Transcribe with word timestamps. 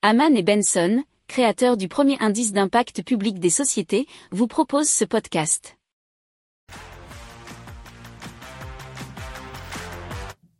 Haman 0.00 0.36
et 0.36 0.44
Benson, 0.44 1.02
créateurs 1.26 1.76
du 1.76 1.88
premier 1.88 2.16
indice 2.20 2.52
d'impact 2.52 3.02
public 3.02 3.40
des 3.40 3.50
sociétés, 3.50 4.06
vous 4.30 4.46
proposent 4.46 4.88
ce 4.88 5.04
podcast. 5.04 5.76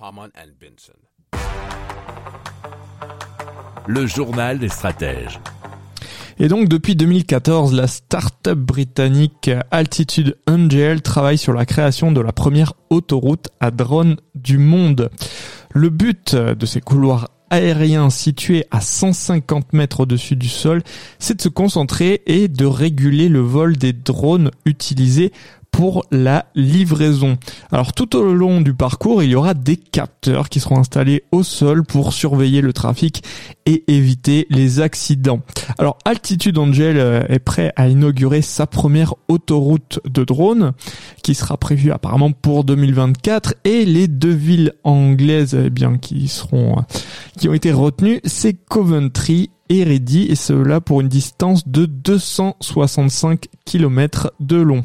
Haman 0.00 0.30
and 0.36 0.50
Benson. 0.60 0.98
Le 3.86 4.04
journal 4.04 4.58
des 4.58 4.68
stratèges. 4.68 5.38
Et 6.40 6.48
donc 6.48 6.68
depuis 6.68 6.96
2014, 6.96 7.72
la 7.72 7.86
start-up 7.86 8.58
britannique 8.58 9.48
Altitude 9.70 10.38
Angel 10.48 11.02
travaille 11.02 11.38
sur 11.38 11.52
la 11.52 11.66
création 11.66 12.10
de 12.10 12.20
la 12.20 12.32
première 12.32 12.72
autoroute 12.88 13.50
à 13.60 13.70
drone 13.70 14.16
du 14.34 14.58
monde. 14.58 15.08
Le 15.72 15.88
but 15.88 16.34
de 16.34 16.66
ces 16.66 16.80
couloirs 16.80 17.28
aériens 17.50 18.10
situés 18.10 18.64
à 18.70 18.80
150 18.80 19.72
mètres 19.72 20.00
au-dessus 20.00 20.36
du 20.36 20.48
sol, 20.48 20.82
c'est 21.18 21.36
de 21.36 21.42
se 21.42 21.48
concentrer 21.48 22.22
et 22.26 22.48
de 22.48 22.64
réguler 22.64 23.28
le 23.28 23.40
vol 23.40 23.76
des 23.76 23.92
drones 23.92 24.50
utilisés 24.64 25.32
pour 25.70 26.04
la 26.10 26.46
livraison. 26.54 27.38
Alors 27.72 27.92
tout 27.92 28.16
au 28.16 28.34
long 28.34 28.60
du 28.60 28.74
parcours, 28.74 29.22
il 29.22 29.30
y 29.30 29.34
aura 29.34 29.54
des 29.54 29.76
capteurs 29.76 30.48
qui 30.48 30.60
seront 30.60 30.78
installés 30.78 31.24
au 31.32 31.42
sol 31.42 31.84
pour 31.84 32.12
surveiller 32.12 32.60
le 32.60 32.72
trafic 32.72 33.22
et 33.66 33.84
éviter 33.92 34.46
les 34.50 34.80
accidents. 34.80 35.40
Alors 35.78 35.98
Altitude 36.04 36.58
Angel 36.58 36.96
euh, 36.98 37.22
est 37.28 37.38
prêt 37.38 37.72
à 37.76 37.88
inaugurer 37.88 38.42
sa 38.42 38.66
première 38.66 39.14
autoroute 39.28 40.00
de 40.04 40.24
drones 40.24 40.72
qui 41.22 41.34
sera 41.34 41.56
prévue 41.56 41.92
apparemment 41.92 42.32
pour 42.32 42.64
2024 42.64 43.54
et 43.64 43.84
les 43.84 44.08
deux 44.08 44.32
villes 44.32 44.72
anglaises 44.84 45.54
eh 45.54 45.70
bien 45.70 45.98
qui 45.98 46.28
seront 46.28 46.78
euh, 46.78 46.82
qui 47.38 47.48
ont 47.48 47.54
été 47.54 47.72
retenues, 47.72 48.20
c'est 48.24 48.54
Coventry 48.54 49.50
et 49.68 49.84
Ready 49.84 50.26
et 50.28 50.34
cela 50.34 50.80
pour 50.80 51.00
une 51.00 51.08
distance 51.08 51.66
de 51.66 51.86
265 51.86 53.46
km 53.64 54.32
de 54.40 54.56
long. 54.56 54.84